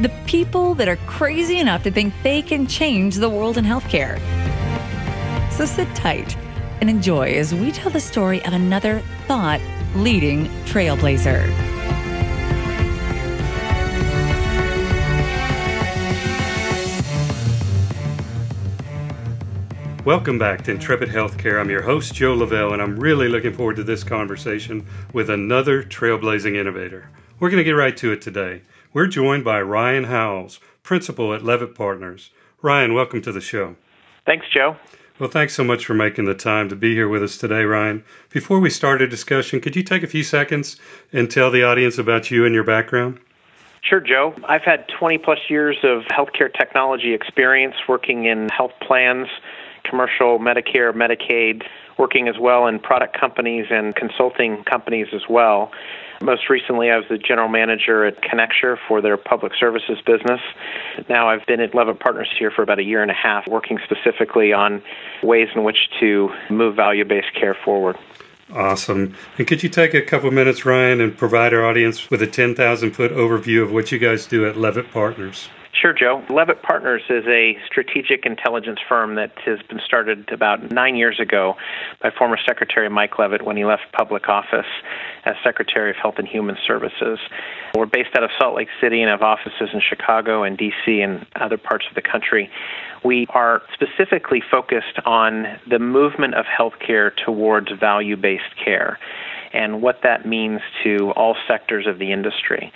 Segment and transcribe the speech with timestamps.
[0.00, 4.18] the people that are crazy enough to think they can change the world in healthcare.
[5.52, 6.36] So sit tight
[6.80, 9.60] and enjoy as we tell the story of another thought
[9.94, 11.46] leading trailblazer.
[20.04, 21.60] Welcome back to Intrepid Healthcare.
[21.60, 25.84] I'm your host, Joe Lavelle, and I'm really looking forward to this conversation with another
[25.84, 27.08] trailblazing innovator.
[27.38, 28.62] We're going to get right to it today.
[28.94, 32.30] We're joined by Ryan Howells, principal at Leavitt Partners.
[32.60, 33.76] Ryan, welcome to the show.
[34.26, 34.76] Thanks, Joe.
[35.18, 38.04] Well, thanks so much for making the time to be here with us today, Ryan.
[38.28, 40.78] Before we start a discussion, could you take a few seconds
[41.10, 43.18] and tell the audience about you and your background?
[43.80, 44.34] Sure, Joe.
[44.46, 49.28] I've had 20 plus years of healthcare technology experience working in health plans,
[49.84, 51.62] commercial, Medicare, Medicaid,
[51.98, 55.70] working as well in product companies and consulting companies as well.
[56.22, 60.40] Most recently, I was the general manager at Connexure for their public services business.
[61.08, 63.78] Now I've been at Leavitt Partners here for about a year and a half, working
[63.84, 64.82] specifically on
[65.22, 67.96] ways in which to move value based care forward.
[68.54, 69.14] Awesome.
[69.38, 72.92] And could you take a couple minutes, Ryan, and provide our audience with a 10,000
[72.92, 75.48] foot overview of what you guys do at Leavitt Partners?
[75.82, 76.22] Sure, Joe.
[76.30, 81.56] Leavitt Partners is a strategic intelligence firm that has been started about nine years ago
[82.00, 84.70] by former Secretary Mike Leavitt when he left public office
[85.24, 87.18] as Secretary of Health and Human Services.
[87.74, 91.00] We're based out of Salt Lake City and have offices in Chicago and D.C.
[91.00, 92.48] and other parts of the country.
[93.04, 99.00] We are specifically focused on the movement of healthcare towards value based care
[99.52, 102.72] and what that means to all sectors of the industry.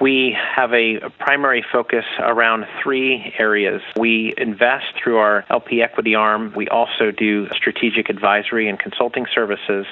[0.00, 3.82] We have a primary focus around three areas.
[3.98, 6.54] We invest through our LP equity arm.
[6.56, 9.84] We also do strategic advisory and consulting services.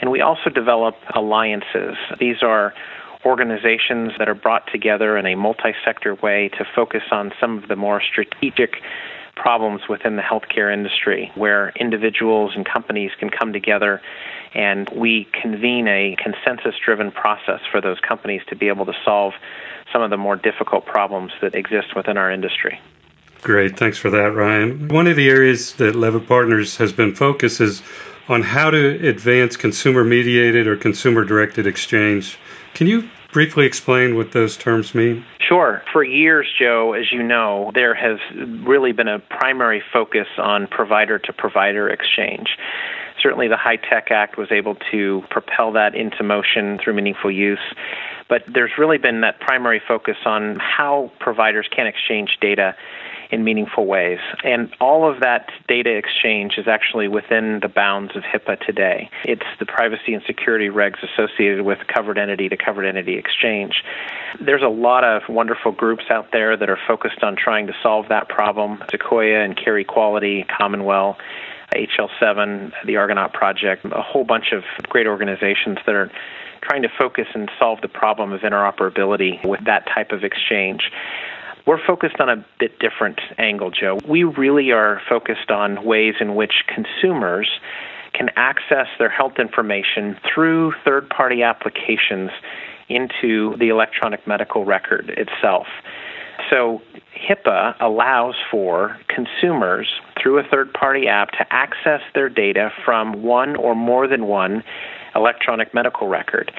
[0.00, 1.96] And we also develop alliances.
[2.20, 2.72] These are
[3.24, 7.68] organizations that are brought together in a multi sector way to focus on some of
[7.68, 8.76] the more strategic
[9.40, 14.00] problems within the healthcare industry where individuals and companies can come together
[14.54, 19.32] and we convene a consensus driven process for those companies to be able to solve
[19.92, 22.78] some of the more difficult problems that exist within our industry.
[23.42, 23.78] Great.
[23.78, 24.88] Thanks for that, Ryan.
[24.88, 27.82] One of the areas that Leavitt Partners has been focused is
[28.28, 32.38] on how to advance consumer mediated or consumer directed exchange.
[32.74, 35.24] Can you briefly explain what those terms mean?
[35.38, 35.82] Sure.
[35.92, 38.18] For years, Joe, as you know, there has
[38.66, 42.56] really been a primary focus on provider to provider exchange.
[43.20, 47.58] Certainly, the HITECH Act was able to propel that into motion through meaningful use.
[48.28, 52.74] But there's really been that primary focus on how providers can exchange data
[53.30, 54.18] in meaningful ways.
[54.44, 59.10] And all of that data exchange is actually within the bounds of HIPAA today.
[59.24, 63.82] It's the privacy and security regs associated with covered entity to covered entity exchange.
[64.40, 68.08] There's a lot of wonderful groups out there that are focused on trying to solve
[68.08, 71.16] that problem Sequoia and Care Carequality, CommonWell.
[71.74, 76.10] HL7, the Argonaut Project, a whole bunch of great organizations that are
[76.62, 80.90] trying to focus and solve the problem of interoperability with that type of exchange.
[81.66, 83.98] We're focused on a bit different angle, Joe.
[84.08, 87.48] We really are focused on ways in which consumers
[88.12, 92.30] can access their health information through third party applications
[92.88, 95.66] into the electronic medical record itself.
[96.48, 96.82] So
[97.14, 99.88] HIPAA allows for consumers
[100.20, 104.64] through a third party app to access their data from one or more than one
[105.14, 106.52] electronic medical record.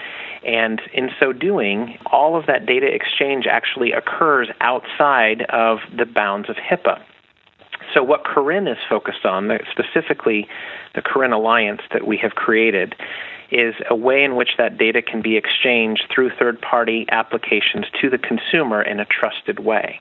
[0.46, 6.50] And in so doing, all of that data exchange actually occurs outside of the bounds
[6.50, 7.02] of HIPAA.
[7.94, 10.48] So, what CARIN is focused on, specifically
[10.96, 12.96] the CARIN Alliance that we have created,
[13.52, 18.10] is a way in which that data can be exchanged through third party applications to
[18.10, 20.00] the consumer in a trusted way.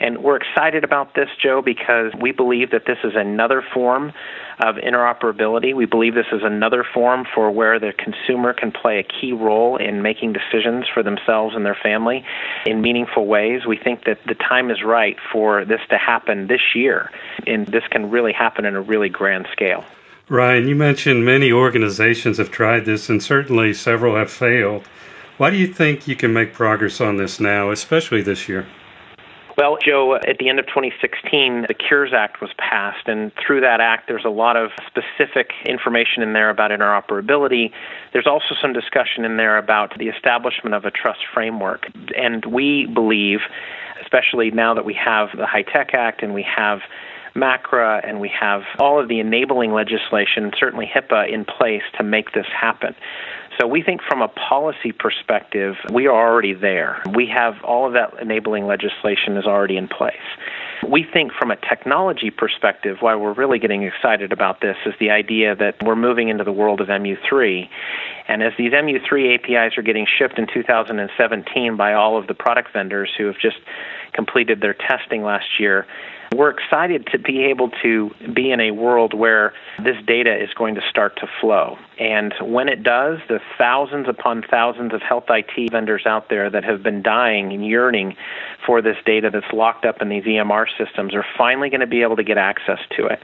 [0.00, 4.12] And we're excited about this, Joe, because we believe that this is another form
[4.60, 5.74] of interoperability.
[5.74, 9.76] We believe this is another form for where the consumer can play a key role
[9.76, 12.24] in making decisions for themselves and their family
[12.66, 13.66] in meaningful ways.
[13.66, 17.10] We think that the time is right for this to happen this year,
[17.46, 19.84] and this can really happen in a really grand scale.
[20.28, 24.86] Ryan, you mentioned many organizations have tried this, and certainly several have failed.
[25.36, 28.66] Why do you think you can make progress on this now, especially this year?
[29.58, 33.80] Well, Joe, at the end of 2016, the Cures Act was passed, and through that
[33.80, 37.70] act, there's a lot of specific information in there about interoperability.
[38.12, 41.86] There's also some discussion in there about the establishment of a trust framework.
[42.16, 43.40] And we believe,
[44.02, 46.80] especially now that we have the HITECH Act and we have
[47.34, 52.32] MACRA and we have all of the enabling legislation, certainly HIPAA, in place to make
[52.32, 52.94] this happen.
[53.60, 57.02] So we think from a policy perspective, we are already there.
[57.14, 60.16] We have all of that enabling legislation is already in place.
[60.88, 65.10] We think from a technology perspective, why we're really getting excited about this is the
[65.10, 67.68] idea that we're moving into the world of MU3.
[68.26, 72.72] And as these MU3 APIs are getting shipped in 2017 by all of the product
[72.72, 73.56] vendors who have just
[74.12, 75.86] completed their testing last year,
[76.36, 79.52] we're excited to be able to be in a world where
[79.82, 81.76] this data is going to start to flow.
[81.98, 86.64] And when it does, the thousands upon thousands of health IT vendors out there that
[86.64, 88.16] have been dying and yearning
[88.66, 92.02] for this data that's locked up in these EMR systems are finally going to be
[92.02, 93.20] able to get access to it.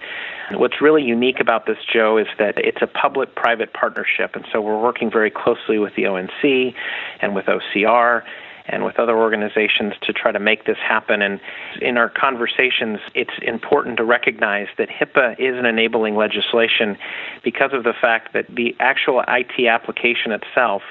[0.52, 4.34] What's really unique about this, Joe, is that it's a public private partnership.
[4.34, 6.74] And so we're working very closely with the ONC
[7.20, 8.22] and with OCR
[8.70, 11.22] and with other organizations to try to make this happen.
[11.22, 11.40] And
[11.80, 16.96] in our conversations, it's important to recognize that HIPAA is an enabling legislation
[17.42, 20.82] because of the fact that the actual IT application itself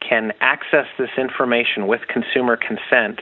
[0.00, 3.20] can access this information with consumer consent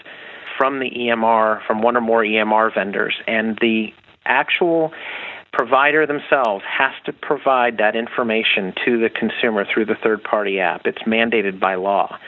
[0.57, 3.15] from the EMR, from one or more EMR vendors.
[3.27, 3.93] And the
[4.25, 4.93] actual
[5.57, 10.87] provider themselves has to provide that information to the consumer through the third party app.
[10.87, 12.19] It's mandated by law.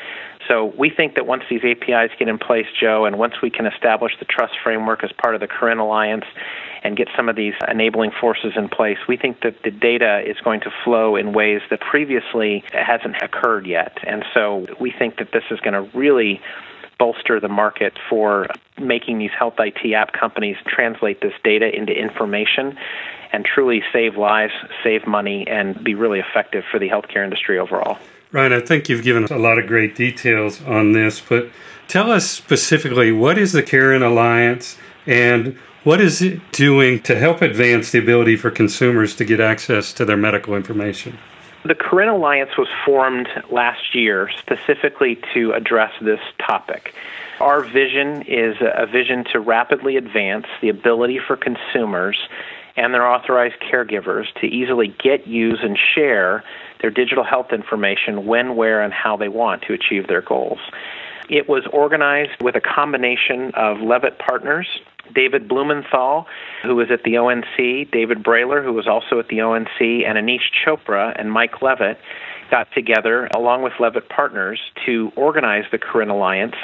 [0.49, 3.67] So we think that once these APIs get in place, Joe, and once we can
[3.67, 6.25] establish the trust framework as part of the CARIN Alliance
[6.83, 10.39] and get some of these enabling forces in place, we think that the data is
[10.43, 13.99] going to flow in ways that previously hasn't occurred yet.
[14.05, 16.41] And so we think that this is going to really
[16.99, 18.49] bolster the market for
[18.81, 22.77] making these health IT app companies translate this data into information
[23.33, 24.53] and truly save lives,
[24.83, 27.99] save money, and be really effective for the healthcare industry overall.
[28.31, 31.49] Ryan, I think you've given us a lot of great details on this, but
[31.87, 34.77] tell us specifically what is the CARIN Alliance
[35.07, 39.93] and what is it doing to help advance the ability for consumers to get access
[39.95, 41.17] to their medical information?
[41.65, 46.95] The CARIN Alliance was formed last year specifically to address this topic.
[47.41, 52.19] Our vision is a vision to rapidly advance the ability for consumers
[52.79, 56.45] and their authorized caregivers to easily get, use, and share
[56.81, 60.61] their digital health information when, where, and how they want to achieve their goals.
[61.29, 64.67] It was organized with a combination of Leavitt Partners,
[65.15, 66.27] David Blumenthal,
[66.63, 70.49] who was at the ONC, David Brailer, who was also at the ONC, and Aneesh
[70.65, 71.99] Chopra and Mike Leavitt
[72.51, 76.55] got together along with Leavitt Partners to organize the CARIN Alliance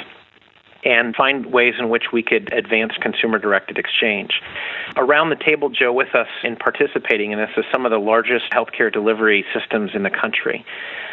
[0.85, 4.41] and find ways in which we could advance consumer directed exchange.
[4.95, 8.45] Around the table, Joe, with us in participating in this is some of the largest
[8.51, 10.63] healthcare delivery systems in the country.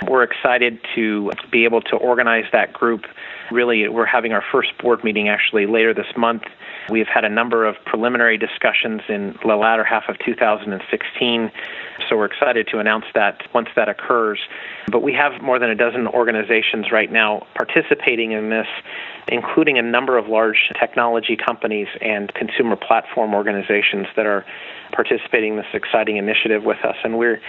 [0.07, 3.03] We're excited to be able to organize that group.
[3.52, 6.44] Really, we're having our first board meeting actually later this month.
[6.90, 11.52] We've had a number of preliminary discussions in the latter half of 2016,
[12.08, 14.38] so we're excited to announce that once that occurs.
[14.90, 18.66] But we have more than a dozen organizations right now participating in this
[19.28, 24.44] including a number of large technology companies and consumer platform organizations that are
[24.92, 26.97] participating in this exciting initiative with us.
[27.04, 27.40] And we're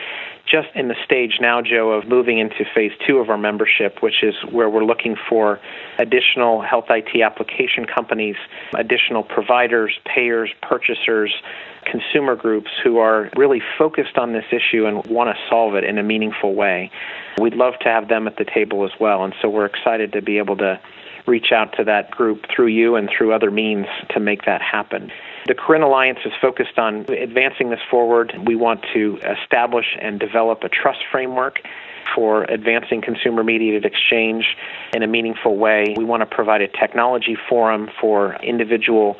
[0.45, 4.23] just in the stage now, Joe, of moving into phase two of our membership, which
[4.23, 5.59] is where we're looking for
[5.99, 8.35] additional health IT application companies,
[8.75, 11.33] additional providers, payers, purchasers,
[11.85, 15.97] consumer groups who are really focused on this issue and want to solve it in
[15.97, 16.91] a meaningful way.
[17.39, 19.23] We'd love to have them at the table as well.
[19.23, 20.79] And so we're excited to be able to
[21.25, 25.11] reach out to that group through you and through other means to make that happen.
[25.47, 28.33] The CARIN Alliance is focused on advancing this forward.
[28.45, 31.59] We want to establish and develop a trust framework
[32.15, 34.55] for advancing consumer mediated exchange
[34.93, 35.93] in a meaningful way.
[35.97, 39.17] We want to provide a technology forum for individual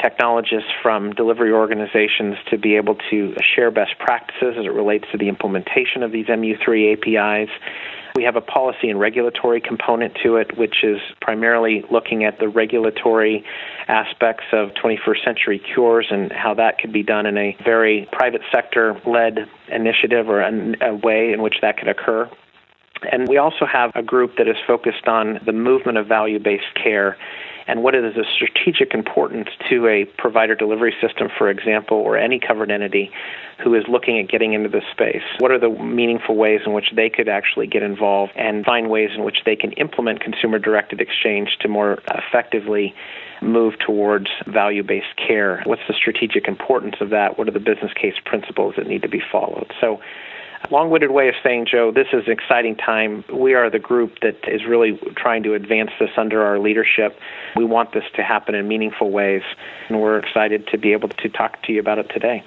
[0.00, 5.18] technologists from delivery organizations to be able to share best practices as it relates to
[5.18, 7.50] the implementation of these MU3 APIs
[8.14, 12.48] we have a policy and regulatory component to it, which is primarily looking at the
[12.48, 13.44] regulatory
[13.88, 18.42] aspects of 21st century cures and how that could be done in a very private
[18.52, 19.38] sector led
[19.70, 22.30] initiative or a way in which that could occur.
[23.10, 26.74] And we also have a group that is focused on the movement of value based
[26.74, 27.16] care
[27.66, 32.38] and what is the strategic importance to a provider delivery system, for example, or any
[32.38, 33.10] covered entity
[33.62, 35.22] who is looking at getting into this space?
[35.38, 39.10] What are the meaningful ways in which they could actually get involved and find ways
[39.16, 42.94] in which they can implement consumer directed exchange to more effectively
[43.40, 45.62] move towards value based care?
[45.64, 47.38] What's the strategic importance of that?
[47.38, 49.72] What are the business case principles that need to be followed?
[49.80, 50.00] So,
[50.70, 53.24] long winded way of saying, Joe, this is an exciting time.
[53.32, 57.18] We are the group that is really trying to advance this under our leadership.
[57.56, 59.42] We want this to happen in meaningful ways,
[59.88, 62.44] and we're excited to be able to talk to you about it today.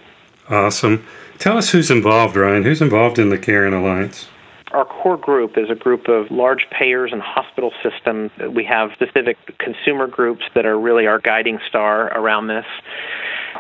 [0.50, 1.06] Awesome.
[1.40, 2.64] Tell us who's involved, Ryan.
[2.64, 4.28] Who's involved in the CARIN Alliance?
[4.72, 8.32] Our core group is a group of large payers and hospital systems.
[8.52, 12.66] We have specific consumer groups that are really our guiding star around this.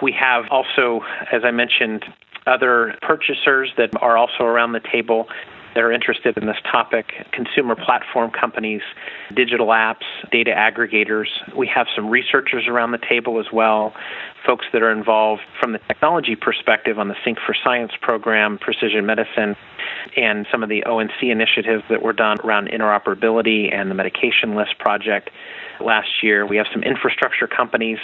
[0.02, 2.04] We have also, as I mentioned,
[2.46, 5.28] other purchasers that are also around the table
[5.76, 8.82] that are interested in this topic consumer platform companies,
[9.36, 11.28] digital apps, data aggregators.
[11.56, 13.94] We have some researchers around the table as well,
[14.46, 19.06] folks that are involved from the technology perspective on the Sync for Science program, precision
[19.06, 19.56] medicine,
[20.16, 24.80] and some of the ONC initiatives that were done around interoperability and the medication list
[24.80, 25.30] project
[25.82, 26.46] last year.
[26.46, 28.00] We have some infrastructure companies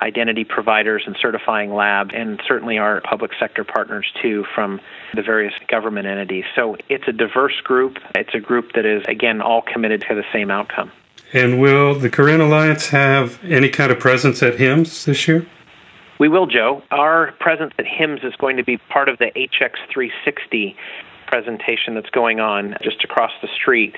[0.00, 4.80] identity providers and certifying labs, and certainly our public sector partners too from
[5.14, 6.44] the various government entities.
[6.54, 7.98] So it's a diverse group.
[8.14, 10.92] It's a group that is, again, all committed to the same outcome.
[11.32, 15.46] And will the CARIN Alliance have any kind of presence at HIMSS this year?
[16.18, 16.82] We will, Joe.
[16.90, 20.74] Our presence at HIMSS is going to be part of the HX360
[21.26, 23.94] presentation that's going on just across the street.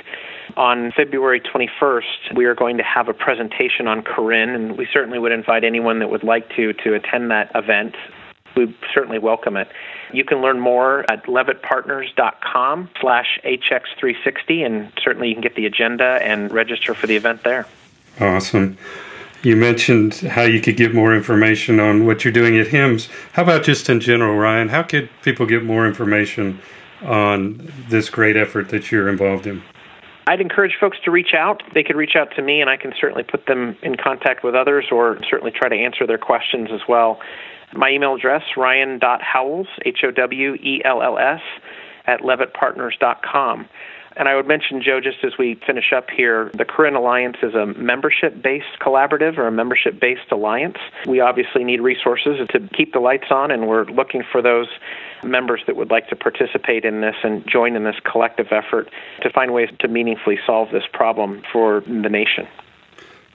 [0.57, 5.19] On February 21st, we are going to have a presentation on CARIN, and we certainly
[5.19, 7.95] would invite anyone that would like to to attend that event.
[8.57, 9.69] We certainly welcome it.
[10.13, 16.19] You can learn more at leavittpartners.com slash HX360, and certainly you can get the agenda
[16.23, 17.67] and register for the event there.
[18.21, 18.77] Awesome.
[19.43, 23.09] You mentioned how you could get more information on what you're doing at HIMSS.
[23.33, 24.69] How about just in general, Ryan?
[24.69, 26.61] How could people get more information
[27.03, 29.63] on this great effort that you're involved in?
[30.27, 31.63] I'd encourage folks to reach out.
[31.73, 34.55] They could reach out to me, and I can certainly put them in contact with
[34.55, 37.19] others or certainly try to answer their questions as well.
[37.75, 41.41] My email address, ryan.howells, H O W E L L S,
[42.07, 43.69] at leavittpartners.com.
[44.17, 47.55] And I would mention, Joe, just as we finish up here, the CARIN Alliance is
[47.55, 50.79] a membership based collaborative or a membership based alliance.
[51.07, 54.67] We obviously need resources to keep the lights on, and we're looking for those
[55.23, 58.91] members that would like to participate in this and join in this collective effort
[59.23, 62.49] to find ways to meaningfully solve this problem for the nation.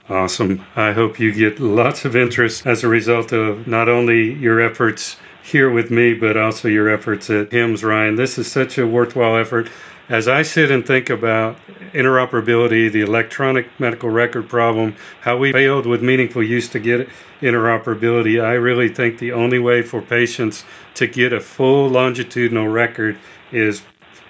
[0.08, 0.64] Awesome.
[0.76, 5.16] I hope you get lots of interest as a result of not only your efforts
[5.42, 8.14] here with me, but also your efforts at HIMSS, Ryan.
[8.14, 9.68] This is such a worthwhile effort.
[10.08, 11.58] As I sit and think about
[11.92, 17.08] interoperability, the electronic medical record problem, how we failed with meaningful use to get
[17.40, 23.18] interoperability, I really think the only way for patients to get a full longitudinal record
[23.50, 23.82] is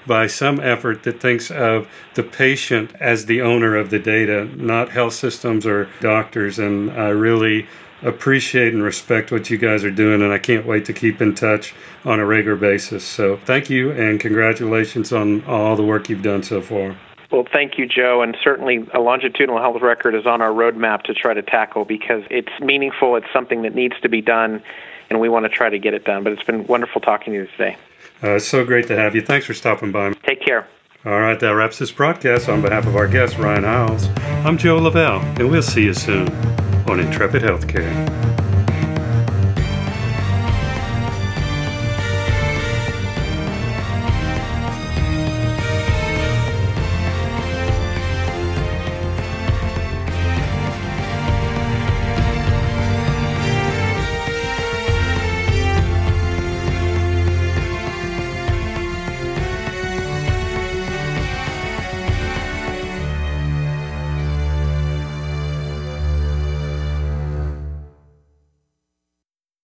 [0.07, 4.89] by some effort that thinks of the patient as the owner of the data, not
[4.89, 6.59] health systems or doctors.
[6.59, 7.67] And I really
[8.03, 11.35] appreciate and respect what you guys are doing, and I can't wait to keep in
[11.35, 13.05] touch on a regular basis.
[13.05, 16.97] So thank you, and congratulations on all the work you've done so far.
[17.31, 18.23] Well, thank you, Joe.
[18.23, 22.23] And certainly a longitudinal health record is on our roadmap to try to tackle because
[22.31, 23.17] it's meaningful.
[23.17, 24.63] It's something that needs to be done,
[25.11, 26.23] and we want to try to get it done.
[26.23, 27.77] But it's been wonderful talking to you today.
[28.23, 29.23] Uh, so great to have you.
[29.23, 30.13] Thanks for stopping by.
[30.25, 30.67] Take care.
[31.05, 32.49] All right, that wraps this broadcast.
[32.49, 34.09] On behalf of our guest, Ryan Howells,
[34.45, 36.29] I'm Joe Lavelle, and we'll see you soon
[36.89, 38.26] on Intrepid Healthcare.